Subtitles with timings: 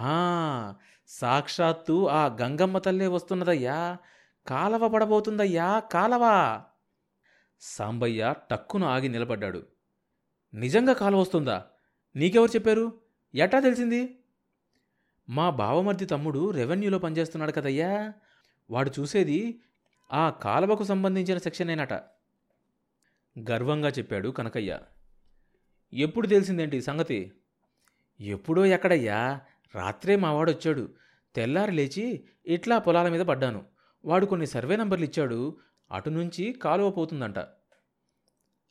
[0.00, 0.74] ఆ
[1.08, 3.96] సాక్షాత్తు ఆ గంగమ్మ తల్లే వస్తున్నదయ్యా.
[4.46, 6.22] కాలవ పడబోతుందయ్యా కాలవ.
[7.60, 9.66] సాంబయ్య టక్కున ఆగి నిలబడ్డాడు.
[10.54, 11.66] నిజంగా కాలువ వస్తుందా?
[12.16, 13.00] నీకెవరు చెప్పారు?
[13.34, 14.24] ఎట్టా తెలిసింది?
[15.28, 18.12] మా బావమర్ది తమ్ముడు రెవెన్యూలో పనిచేస్తున్నాడు కదయ్యా.
[18.70, 19.60] వాడు చూసేది
[20.12, 21.92] ఆ కాలువకు సంబంధించిన సెక్షనేనట.
[23.50, 24.80] గర్వంగా చెప్పాడు కనకయ్య.
[25.94, 27.32] ఎప్పుడు తెలిసిందేంటి సంగతి?
[28.20, 29.40] ఎప్పుడో ఎక్కడయ్యా?
[29.74, 30.94] రాత్రే మావాడు వచ్చాడు
[31.34, 33.64] తెల్లారి లేచి ఇట్లా పొలాల మీద పడ్డాను.
[34.04, 35.56] వాడు కొన్ని సర్వే నంబర్లు ఇచ్చాడు
[35.90, 37.38] అటు నుంచి కాలువ పోతుందంట.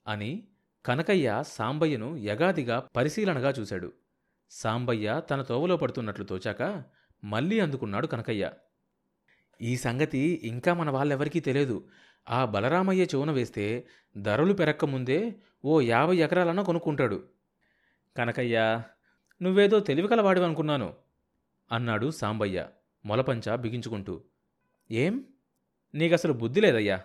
[0.08, 0.48] అని
[0.86, 3.94] కనకయ్య సాంబయ్యను యగాదిగా పరిశీలనగా చూశాడు.
[4.50, 6.84] సాంబయ్య తన తోవలో పడుతున్నట్లు తోచాక
[7.24, 8.52] మళ్ళీ అందుకున్నాడు కనకయ్య.
[9.62, 11.88] ఈ సంగతి ఇంకా మన వాళ్ళెవరికీ తెలియదు.
[12.30, 17.24] ఆ బలరామయ్య చెవున వేస్తే ధరలు పెరక్కముందే ఓ యాభై ఎకరాలన్నా కొనుక్కుంటాడు.
[18.18, 18.82] కనకయ్య
[19.42, 20.94] నువ్వేదో తెలివికలవాడివనుకున్నాను
[21.72, 22.68] అన్నాడు సాంబయ్య
[23.06, 24.22] మొలపంచ బిగించుకుంటూ.
[24.92, 25.24] ఏం?
[25.96, 27.02] నీకసలు బుద్ధి లేదయ్యా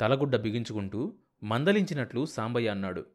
[0.00, 3.06] తలగుడ్డ బిగించుకుంటూ మందలించినట్లు సాంబయ్య అన్నాడు.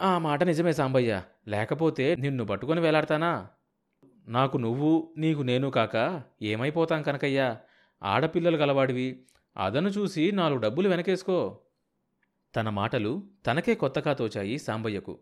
[0.00, 3.48] ఆ మాట నిజమే సాంబయ్య లేకపోతే నిన్ను పట్టుకొని వేలాడతానా?
[4.28, 7.58] నాకు నువ్వు నీకు నేను కాక ఏమైపోతాం కనకయ్యా?
[8.02, 9.22] ఆడపిల్లలు గలవాడివి
[9.56, 11.58] అదను చూసి నాలుగు డబ్బులు వెనకేసుకో.
[12.56, 15.18] తన మాటలు తనకే కొత్తగా తోచాయి సాంబయ్యకు.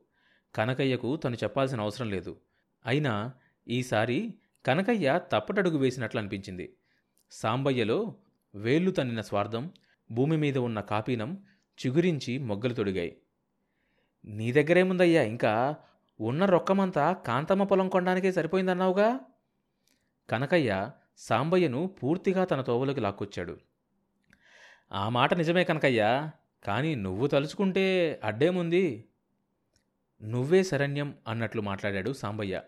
[0.55, 2.41] కనకయ్యకు తను చెప్పాల్సిన అవసరం లేదు.
[2.87, 3.33] అయినా
[3.69, 4.35] ఈసారి
[4.67, 6.77] కనకయ్య తప్పటడుగు వేసినట్లు అనిపించింది
[7.31, 8.15] సాంబయ్యలో
[8.55, 9.71] వేళ్ళు తన్నిన స్వార్థం
[10.11, 11.45] భూమి మీద ఉన్న కాపీనం
[11.79, 13.17] చిగురించి మొగ్గలు తొడిగాయి.
[14.25, 15.77] నీ దగ్గరేముందయ్యా ఇంకా?
[16.21, 19.21] ఉన్న రొక్కమంతా కాంతమ్మ పొలం కొనడానికే సరిపోయిందన్నావుగా?
[20.31, 23.59] కనకయ్య సాంబయ్యను పూర్తిగా తన తోవలోకి లాక్కొచ్చాడు.
[24.93, 26.31] ఆ మాట నిజమే కనకయ్య
[26.65, 29.05] కానీ నువ్వు తలుచుకుంటే అడ్డేముంది?
[30.23, 32.63] నువ్వే శరణ్యం అన్నట్లు మాట్లాడాడు సాంబయ్య.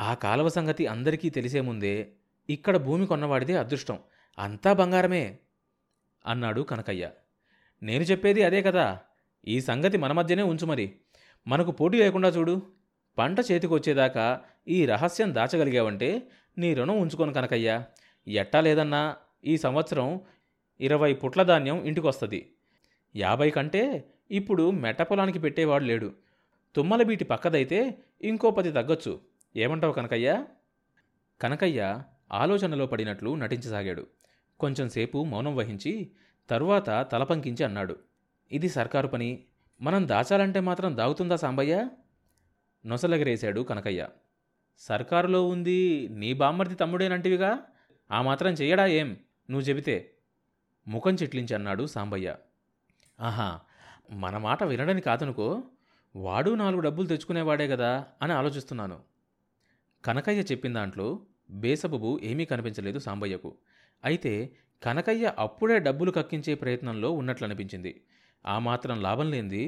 [0.00, 2.12] ఆ కాలవ సంగతి అందరికీ తెలిసే ముందే
[2.50, 3.98] ఇక్కడ భూమి కొన్నవాడిదే అదృష్టం.
[4.38, 5.38] అంతా బంగారమే
[6.26, 7.10] అన్నాడు కనకయ్య.
[7.82, 9.00] నేను చెప్పేది అదే కదా?
[9.48, 10.94] ఈ సంగతి మన మధ్యనే ఉంచు మరి.
[11.46, 12.62] మనకు పోటీ లేకుండా చూడు.
[13.18, 16.28] పంట చేతికొచ్చేదాకా ఈ రహస్యం దాచగలిగావంటే
[16.58, 17.84] నీ రుణం ఉంచుకోను కనకయ్యా.
[18.28, 20.20] ఎట్టా లేదన్నా ఈ సంవత్సరం
[20.80, 22.54] ఇరవై పుట్ల ధాన్యం ఇంటికొస్తుంది.
[23.16, 26.14] యాభై కంటే ఇప్పుడు మెట్ట పొలానికి పెట్టేవాడు లేడు.
[26.76, 29.20] తుమ్మలబీటి పక్కదైతే ఇంకో పది తగ్గొచ్చు.
[29.56, 30.44] ఏమంటావు కనకయ్య?
[31.40, 32.02] కనకయ్య
[32.32, 34.06] ఆలోచనలో పడినట్లు నటించసాగాడు.
[34.60, 36.10] కొంచెంసేపు మౌనం వహించి
[36.50, 37.96] తరువాత తలపంకించి అన్నాడు.
[38.52, 39.44] ఇది సర్కారు పని.
[39.80, 41.88] మనం దాచాలంటే మాత్రం దాగుతుందా సాంబయ్య?
[42.86, 44.08] నొసలగరేశాడు కనకయ్య.
[44.78, 47.58] సర్కారులో ఉంది నీ బామ్మర్ది తమ్ముడేనంటివిగా
[48.10, 49.16] ఆ మాత్రం చెయ్యడా ఏం?
[49.50, 50.14] నువ్వు చెబితే.
[50.88, 52.36] ముఖం చిట్లించి అన్నాడు సాంబయ్య.
[53.20, 53.60] ఆహా
[54.10, 55.62] మన మాట వినడని కాదనుకో
[56.14, 58.96] వాడు నాలుగు డబ్బులు తెచ్చుకునేవాడే కదా అని ఆలోచిస్తున్నాను.
[60.04, 61.06] కనకయ్య చెప్పిన దాంట్లో
[61.50, 63.50] బేసబుబు ఏమీ కనిపించలేదు సాంబయ్యకు.
[64.04, 64.32] అయితే
[64.82, 67.92] కనకయ్య అప్పుడే డబ్బులు కక్కించే ప్రయత్నంలో ఉన్నట్లు అనిపించింది
[68.44, 69.64] ఆ మాత్రం లాభం లేనిది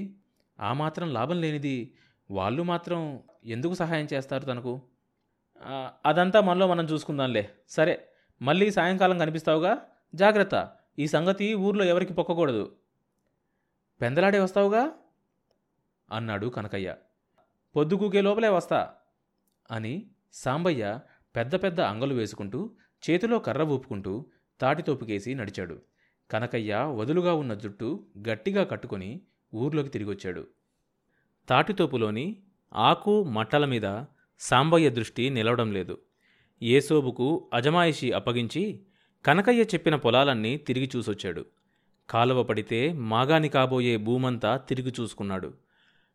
[0.58, 1.76] ఆ మాత్రం లాభం లేనిది
[2.30, 3.00] వాళ్ళు మాత్రం
[3.44, 4.74] ఎందుకు సహాయం చేస్తారు తనకు?
[6.06, 7.44] అదంతా మనలో మనం చూసుకుందాంలే.
[7.68, 7.94] సరే
[8.40, 9.72] మళ్ళీ సాయంకాలం కనిపిస్తావుగా?
[10.14, 10.54] జాగ్రత్త
[10.98, 12.64] ఈ సంగతి ఊర్లో ఎవరికి పొక్కకూడదు.
[14.00, 14.82] పెందలాడే వస్తావుగా?
[16.12, 16.94] అన్నాడు కనకయ్య.
[17.77, 18.91] పొద్దుకూకే లోపలే వస్తా
[19.71, 21.00] అని సాంబయ్య
[21.37, 22.71] పెద్ద పెద్ద అంగలు వేసుకుంటూ
[23.11, 24.27] చేతిలో కర్ర ఊపుకుంటూ
[24.61, 25.83] తాటితోపుకేసి నడిచాడు.
[26.31, 29.21] కనకయ్య వదులుగా ఉన్న జుట్టు గట్టిగా కట్టుకొని
[29.55, 30.47] ఊర్లోకి తిరిగొచ్చాడు.
[31.49, 32.43] తాటితోపులోని
[32.75, 34.03] ఆకు మట్టల మీద
[34.38, 35.99] సాంబయ్య దృష్టి నిలవడం లేదు.
[36.62, 38.83] ఏసోబుకు అజమాయిషి అప్పగించి
[39.27, 41.47] కనకయ్య చెప్పిన పొలాలన్నీ తిరిగి చూసొచ్చాడు.
[42.11, 45.55] కాలువ పడితే మాగాని కాబోయే భూమంతా తిరిగి చూసుకున్నాడు.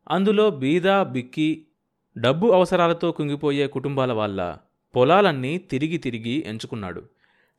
[0.09, 1.67] అందులో బీద బిక్కి
[2.17, 4.57] డబ్బు అవసరాలతో కుంగిపోయే కుటుంబాల వాళ్ళ
[4.95, 7.03] పొలాలన్నీ తిరిగి తిరిగి ఎంచుకున్నాడు.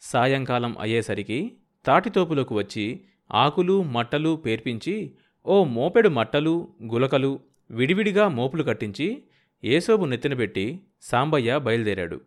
[0.00, 1.52] సాయంకాలం అయ్యేసరికి
[1.86, 3.00] తాటితోపులోకి వచ్చి
[3.32, 5.14] ఆకులు మట్టలు పేర్పించి
[5.46, 9.22] ఓ మోపెడు మట్టలు గులకలు విడివిడిగా మోపులు కట్టించి
[9.64, 12.20] ఏసోబు నెత్తినబెట్టి సాంబయ్య బయలుదేరాడు.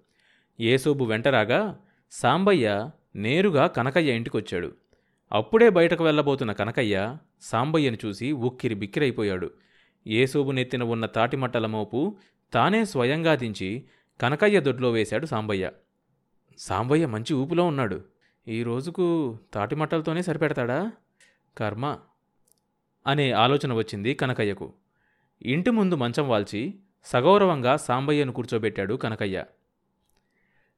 [0.59, 1.79] ఏసోబు వెంటరాగా
[2.11, 4.71] సాంబయ్య నేరుగా కనకయ్య ఇంటికొచ్చాడు.
[5.31, 9.51] అప్పుడే బయటకు వెళ్ళబోతున్న కనకయ్య సాంబయ్యను చూసి ఉక్కిరి బిక్కిరైపోయాడు.
[10.07, 12.17] ఏసోబు నెత్తిన ఉన్న తాటిమట్టల మోపు
[12.53, 13.83] తానే స్వయంగా దించి
[14.21, 15.71] కనకయ్య దొడ్లో వేశాడు సాంబయ్య.
[16.57, 18.05] సాంబయ్య మంచి ఊపులో ఉన్నాడు.
[18.47, 20.91] ఈ రోజుకు తాటిమట్టలతోనే సరిపెడతాడా?
[21.57, 21.97] కర్మ
[23.07, 24.73] అనే ఆలోచన వచ్చింది కనకయ్యకు.
[25.41, 26.75] ఇంటి ముందు మంచం వాల్చి
[27.05, 29.45] సగౌరవంగా సాంబయ్యను కూర్చోబెట్టాడు కనకయ్య.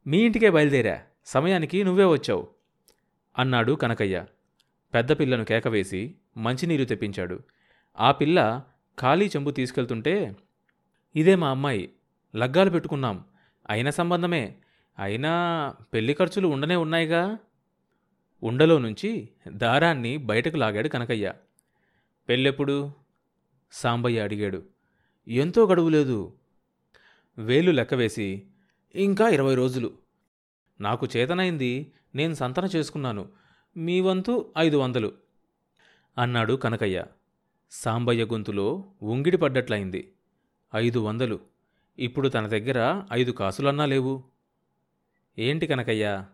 [0.08, 2.48] మీ ఇంటికే బయలుదేరా సమయానికి నువ్వే వచ్చావు
[3.38, 4.26] అన్నాడు కనకయ్య.
[4.94, 7.40] పెద్ద పిల్లను కేకవేసి మంచినీరు తెప్పించాడు.
[8.00, 8.64] ఆ పిల్ల
[9.00, 10.36] ఖాళీ చెంబు తీసుకెళ్తుంటే
[11.16, 11.94] ఇదే మా అమ్మాయి
[12.36, 13.26] లగ్గాలు పెట్టుకున్నాం.
[13.70, 14.56] అయిన సంబంధమే.
[15.00, 17.38] అయినా పెళ్ళి ఖర్చులు ఉండనే ఉన్నాయిగా.
[18.44, 21.34] ఉండలో నుంచి దారాన్ని బయటకు లాగాడు కనకయ్య.
[22.30, 22.92] పెళ్ళెప్పుడు?
[23.72, 24.64] సాంబయ్య అడిగాడు.
[25.28, 26.34] ఎంతో గడువు లేదు
[27.38, 28.48] వేలు లెక్కవేసి
[28.96, 29.94] ఇంకా ఇరవై రోజులు.
[30.82, 33.30] నాకు చేతనైంది నేను సంతన చేసుకున్నాను.
[33.78, 35.12] మీ వంతు ఐదు వందలు.
[36.18, 37.06] అన్నాడు కనకయ్య.
[37.72, 40.14] సాంబయ్య గొంతులో ఉంగిడి పడ్డట్లయింది.
[40.76, 41.40] ఐదు వందలు.
[42.00, 44.24] ఇప్పుడు తన దగ్గర ఐదు కాసులన్నా లేవు.
[45.40, 46.26] ఏంటి కనకయ్య?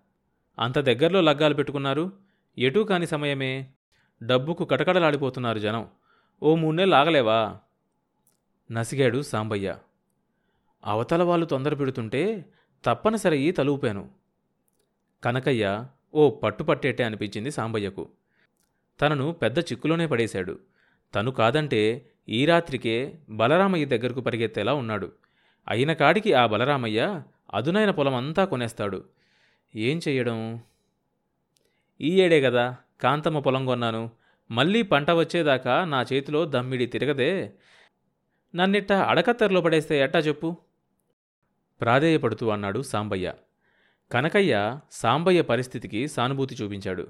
[0.59, 2.11] అంత దగ్గరలో లగ్గాలు పెట్టుకున్నారు?
[2.57, 3.71] ఎటూ కాని సమయమే.
[4.23, 5.87] డబ్బుకు కటకడలాడిపోతున్నారు జనం.
[6.43, 7.59] ఓ మూన్నెళ్ళు ఆగలేవా?
[8.71, 9.77] నసిగాడు సాంబయ్య.
[10.85, 12.45] అవతల వాళ్ళు తొందర పెడుతుంటే
[12.85, 14.11] తప్పనిసరి తలూపాను.
[15.23, 18.09] కనకయ్య ఓ పట్టుపట్టేటే అనిపించింది సాంబయ్యకు.
[19.01, 20.59] తనను పెద్ద చిక్కులోనే పడేశాడు.
[21.15, 25.11] తను కాదంటే ఈ రాత్రికే బలరామయ్య దగ్గరకు పరిగెత్తేలా ఉన్నాడు.
[25.67, 27.21] అయిన కాడికి ఆ బలరామయ్య
[27.53, 29.03] అదునైన పొలమంతా కొనేస్తాడు.
[29.75, 30.61] ఏం చెయ్యడం?
[32.01, 34.11] ఈ ఏడే కదా కాంతమ్మ పొలం కొన్నాను.
[34.51, 37.53] మళ్ళీ పంట వచ్చేదాకా నా చేతిలో దమ్మిడి తిరగదే.
[38.55, 40.57] నన్నిట్ట అడకత్తెరలో పడేస్తే ఎట్టా చెప్పు?
[41.81, 43.33] ప్రాధేయపడుతూ అన్నాడు సాంబయ్య.
[44.11, 47.07] కనకయ్య సాంబయ్య పరిస్థితికి సానుభూతి చూపించాడు.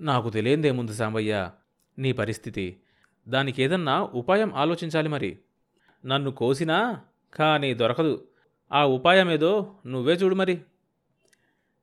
[0.00, 1.50] నాకు తెలియందేముంది సాంబయ్య?
[1.98, 2.80] నీ పరిస్థితి
[3.28, 5.38] దానికి ఏదన్నా ఉపాయం ఆలోచించాలి మరి.
[6.06, 7.00] నన్ను కోసినా
[7.34, 8.28] కానీ దొరకదు.
[8.72, 10.62] ఆ ఉపాయమేదో నువ్వే చూడు మరి.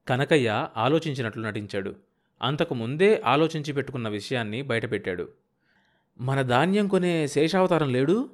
[0.07, 1.95] కనకయ్య ఆలోచించినట్లు నటించాడు.
[2.41, 5.29] అంతకు ముందే ఆలోచించి పెట్టుకున్న విషయాన్ని బయటపెట్టాడు.
[6.19, 8.29] మన ధాన్యం కొనే శేషావతారం లేడు?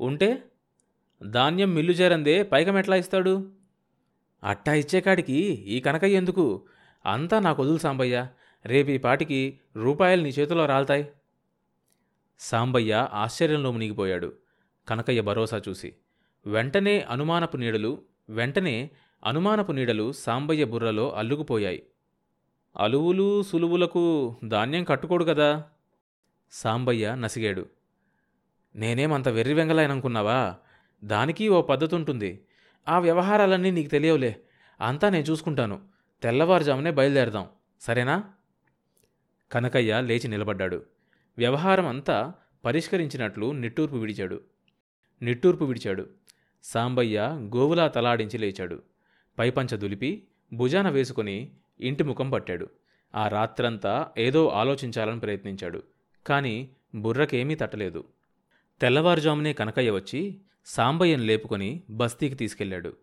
[0.00, 0.42] ఉంటే
[1.26, 3.52] ధాన్యం మిల్లు చేరందే పైకం ఎట్లా ఇస్తాడు?
[4.44, 6.62] అట్టా ఇచ్చేకాడికి ఈ కనకయ్య ఎందుకు?
[7.06, 8.26] అంతా నాకు వదులు సాంబయ్య.
[8.66, 11.08] రేపు ఈ పాటికి రూపాయలు నీ చేతిలో రాల్తాయి.
[12.42, 14.32] సాంబయ్య ఆశ్చర్యంలో మునిగిపోయాడు.
[14.88, 15.94] కనకయ్య భరోసా చూసి
[16.46, 18.90] వెంటనే అనుమానపు నీడలు వెంటనే
[19.24, 21.86] అనుమానపు నీడలు సాంబయ్య బుర్రలో అల్లుకుపోయాయి.
[22.76, 25.64] అలువులు సులువులకు ధాన్యం కట్టుకోడు కదా?
[26.50, 27.66] సాంబయ్య నసిగాడు.
[28.74, 30.56] నేనేమంత వెర్రి వెంగలాయననుకున్నావా
[31.04, 32.44] దానికి ఓ పద్ధతి ఉంటుంది
[32.88, 34.40] ఆ వ్యవహారాలన్నీ నీకు తెలియవులే.
[34.80, 35.80] అంతా నేను చూసుకుంటాను.
[36.22, 37.48] తెల్లవారుజామునే బయలుదేరదాం.
[37.80, 38.24] సరేనా?
[39.52, 40.86] కనకయ్య లేచి నిలబడ్డాడు.
[41.40, 42.32] వ్యవహారం అంతా
[42.64, 44.40] పరిష్కరించినట్లు నిట్టూర్పు విడిచాడు.
[45.22, 46.06] నిట్టూర్పు విడిచాడు.
[46.62, 47.20] సాంబయ్య
[47.56, 48.82] గోవులా తలాడించి లేచాడు.
[49.38, 51.50] పైపంచ దులిపి భుజాన వేసుకుని
[51.80, 52.68] ఇంటి ముఖం పట్టాడు.
[53.14, 55.82] ఆ రాత్రంతా ఏదో ఆలోచించాలని ప్రయత్నించాడు.
[56.26, 58.04] కాని బుర్రకేమీ తట్టలేదు.
[58.80, 62.96] తెల్లవారుజామునే కనకయ్య వచ్చి సాంబయ్యను లేపుకొని బస్తీకి తీసుకెళ్ళాడు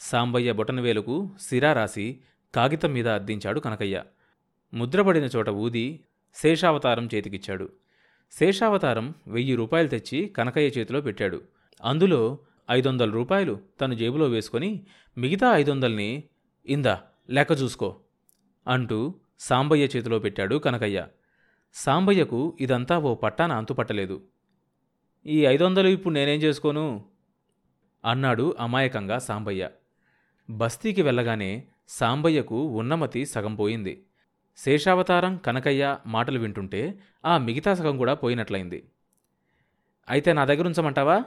[0.00, 2.18] సాంబయ్య బొటనవేలుకు సిరా రాసి
[2.54, 4.04] కాగితం మీద అద్దించాడు కనకయ్య.
[4.74, 6.00] ముద్రపడిన చోట ఊది
[6.34, 7.81] శేషావతారం చేతికిచ్చాడు.
[8.38, 11.42] శేషావతారం వెయ్యి రూపాయలు తెచ్చి కనకయ్య చేతిలో పెట్టాడు.
[11.84, 12.38] అందులో
[12.70, 14.86] ఐదు వందల రూపాయలు తన జేబులో వేసుకొని
[15.18, 16.24] మిగతా ఐదు వందల్ని
[16.66, 17.00] ఇందా
[17.30, 18.00] లెక్క చూసుకో
[18.68, 21.06] అంటూ సాంబయ్య చేతిలో పెట్టాడు కనకయ్య.
[21.74, 24.22] సాంబయ్యకు ఇదంతా ఓ పట్టాన అంతుపట్టలేదు.
[25.26, 27.04] ఈ ఐదొందలు ఇప్పుడు నేనేం చేసుకోను?
[28.04, 29.70] అన్నాడు అమాయకంగా సాంబయ్య.
[30.50, 34.04] బస్తీకి వెళ్ళగానే సాంబయ్యకు ఉన్నమతి సగం పోయింది.
[34.56, 38.88] శేషావతారం కనకయ్య మాటలు వింటుంటే ఆ మిగతా సగం కూడా పోయినట్లయింది.
[40.08, 41.24] అయితే నా దగ్గర ఉంచమంటావా?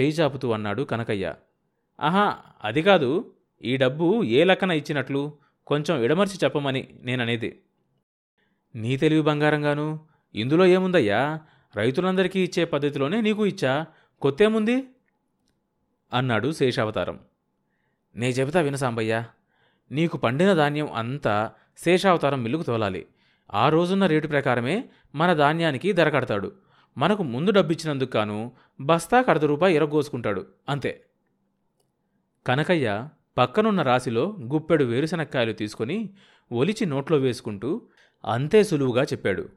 [0.00, 1.34] చేయి చాపుతూ అన్నాడు కనకయ్య.
[2.00, 3.34] ఆహా అది కాదు.
[3.64, 5.38] ఈ డబ్బు ఏ లెక్కన ఇచ్చినట్లు?
[5.66, 7.62] కొంచెం ఎడమర్చి చెప్పమని నేననేది.
[8.74, 10.00] నీ తెలివి బంగారంగాను?
[10.34, 11.40] ఇందులో ఏముందయ్యా?
[11.76, 13.86] రైతులందరికీ ఇచ్చే పద్ధతిలోనే నీకు ఇచ్చా?
[14.20, 14.88] కొత్తేముంది?
[16.12, 17.20] అన్నాడు శేషావతారం.
[18.16, 19.24] నే చెబుతా వినసాంబయ్య
[19.90, 23.06] నీకు పండిన ధాన్యం అంతా శేషావతారం మిల్లుకు తోలాలి.
[23.54, 26.52] ఆ రోజున్న రేటు ప్రకారమే మన ధాన్యానికి ధర కడతాడు.
[26.98, 30.46] మనకు ముందు డబ్బిచ్చినందుకు గాను బస్తా కడత రూపాయి ఎరగోసుకుంటాడు.
[30.68, 31.04] అంతే.
[32.46, 36.10] కనకయ్య పక్కనున్న రాశిలో గుప్పెడు వేరుశనక్కాయలు తీసుకొని
[36.52, 37.82] ఒలిచి నోట్లో వేసుకుంటూ
[38.24, 39.48] అంతే సులువుగా చెప్పాడు.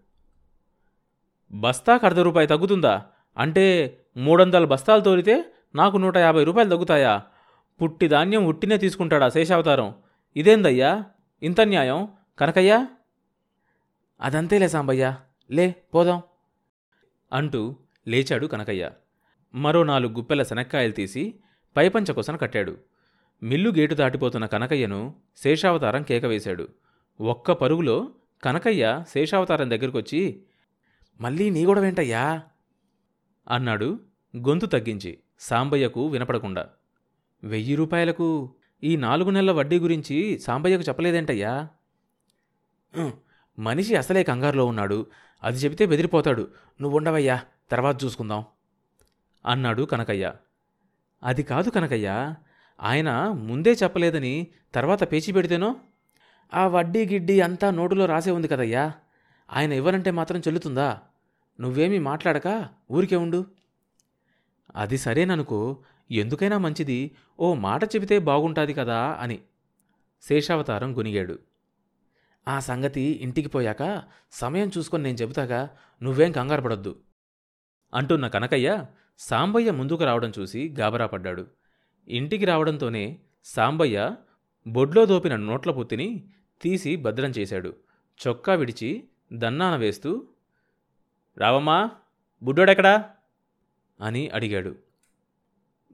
[1.51, 3.05] బస్తా కడత రూపాయి తగ్గుతుందా?
[3.37, 5.45] అంటే మూడొందల బస్తాలు తోలితే
[5.75, 7.21] నాకు నూట యాభై రూపాయలు తగ్గుతాయా?
[7.81, 9.95] పుట్టి ధాన్యం ఉట్టినే తీసుకుంటాడా శేషావతారం?
[10.35, 11.03] ఇదేందయ్యా?
[11.43, 12.07] ఇంత న్యాయం?
[12.39, 12.87] కనకయ్యా?
[14.21, 15.15] అదంతేలే సాంబయ్య.
[15.51, 16.21] లే పోదాం.
[17.33, 17.75] అంటూ
[18.07, 18.91] లేచాడు కనకయ్య.
[19.55, 21.39] మరో నాలుగు గుప్పెల శనక్కాయలు తీసి
[21.77, 22.77] పైపంచ కొసన కట్టాడు.
[23.43, 26.67] మిల్లు గేటు దాటిపోతున్న కనకయ్యను శేషావతారం కేకవేశాడు.
[27.21, 28.11] ఒక్క పరుగులో
[28.43, 30.43] కనకయ్య శేషావతారం దగ్గరకొచ్చి
[31.21, 32.43] మళ్ళీ నీ కూడా వెంటయ్యా
[33.49, 33.99] అన్నాడు
[34.37, 36.69] గొంతు తగ్గించి సాంబయ్యకు వినపడకుండా.
[37.43, 41.67] వెయ్యి రూపాయలకు ఈ నాలుగు నెలల వడ్డీ గురించి సాంబయ్యకు చెప్పలేదేంటయ్యా?
[42.97, 43.13] "ఉం,
[43.59, 45.07] మనిషి అసలే కంగారులో ఉన్నాడు.
[45.43, 46.47] అది చెబితే బెదిరిపోతాడు.
[46.81, 48.45] నువ్వుండవయ్యా తర్వాత చూసుకుందాం
[49.45, 50.33] అన్నాడు కనకయ్య.
[51.23, 52.35] అది కాదు కనకయ్య
[52.81, 55.75] ఆయన ముందే చెప్పలేదని తర్వాత పేచి పెడితేనో?
[56.53, 58.93] ఆ వడ్డీ గిడ్డీ అంతా నోటులో రాసే ఉంది కదయ్యా.
[59.53, 60.99] ఆయన ఇవ్వనంటే మాత్రం చెల్లుతుందా?
[61.61, 63.45] నువ్వేమీ మాట్లాడక ఊరికే ఉండు.
[64.75, 65.77] అది సరేననుకో
[66.11, 67.11] ఎందుకైనా మంచిది.
[67.39, 69.39] ఓ మాట చెబితే బాగుంటాది కదా అని.
[70.21, 71.39] శేషావతారం గునిగాడు.
[72.47, 75.69] ఆ సంగతి ఇంటికి పోయాక సమయం చూసుకొని నేను చెబుతాగా
[76.03, 76.99] నువ్వేం కంగారు పడొద్దు
[77.93, 78.85] అంటున్న కనకయ్య
[79.19, 81.47] సాంబయ్య ముందుకు రావడం చూసి గాబరా పడ్డాడు.
[82.07, 84.15] ఇంటికి రావడంతోనే సాంబయ్య
[84.67, 86.29] బొడ్లో దోపిన నోట్ల పుత్తిని
[86.61, 87.73] తీసి భద్రం చేశాడు.
[88.27, 90.27] చొక్కా విడిచి దన్నాన వేస్తూ
[91.37, 91.91] రావమ్మా
[92.43, 93.09] బుడ్డోడెక్కడా?
[94.01, 94.75] అని అడిగాడు.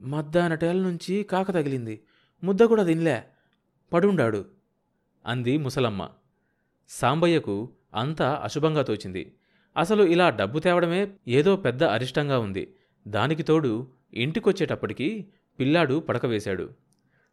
[0.00, 2.02] మద్దానటేళ్ళ నుంచి కాక తగిలింది.
[2.44, 3.24] ముద్ద కూడా తినలే.
[3.92, 4.44] పడుండాడు.
[5.26, 6.08] అంది ముసలమ్మ.
[6.88, 9.36] సాంబయ్యకు అంతా అశుభంగా తోచింది.
[9.76, 12.74] అసలు ఇలా డబ్బు తేవడమే ఏదో పెద్ద అరిష్టంగా ఉంది.
[13.08, 15.28] దానికి తోడు ఇంటికొచ్చేటప్పటికి
[15.60, 16.70] పిల్లాడు పడకవేశాడు.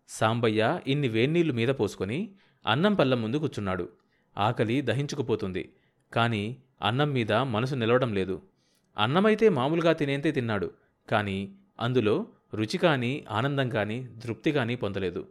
[0.09, 3.89] సాంబయ్య ఇన్ని వేన్నీళ్ళు మీద పోసుకొని అన్నం పళ్ళం ముందు కూర్చున్నాడు.
[4.37, 5.75] ఆకలి దహించుకుపోతుంది.
[6.13, 8.41] కాని అన్నం మీద మనసు నిలవడం లేదు.
[8.97, 10.71] అన్నమైతే మామూలుగా తినేంతే తిన్నాడు.
[11.11, 15.21] కాని అందులో రుచి కానీ ఆనందం కానీ తృప్తి కానీ పొందలేదు.